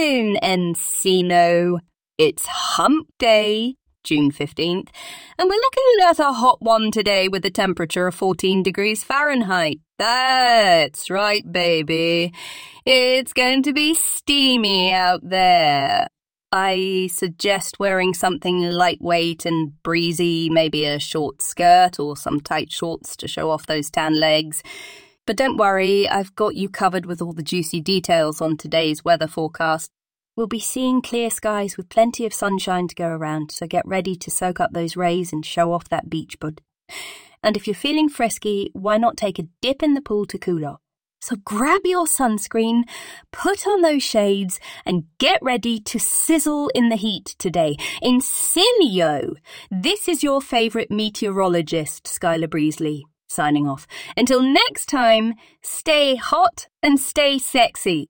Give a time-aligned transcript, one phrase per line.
[0.00, 1.78] Encino.
[2.16, 4.88] It's hump day, June 15th,
[5.38, 9.78] and we're looking at a hot one today with a temperature of 14 degrees Fahrenheit.
[9.98, 12.32] That's right, baby.
[12.86, 16.08] It's going to be steamy out there.
[16.50, 23.16] I suggest wearing something lightweight and breezy, maybe a short skirt or some tight shorts
[23.16, 24.62] to show off those tan legs.
[25.30, 29.28] But don't worry, I've got you covered with all the juicy details on today's weather
[29.28, 29.92] forecast.
[30.34, 34.16] We'll be seeing clear skies with plenty of sunshine to go around, so get ready
[34.16, 36.62] to soak up those rays and show off that beach bud.
[37.44, 40.66] And if you're feeling frisky, why not take a dip in the pool to cool
[40.66, 40.80] off?
[41.20, 42.82] So grab your sunscreen,
[43.30, 47.76] put on those shades, and get ready to sizzle in the heat today.
[48.02, 49.34] Encino!
[49.70, 53.86] This is your favourite meteorologist, Skyler Breezly, signing off.
[54.16, 58.08] Until next time, stay hot and stay sexy.